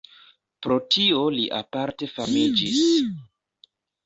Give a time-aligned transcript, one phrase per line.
[0.65, 2.81] Pro tio li aparte famiĝis.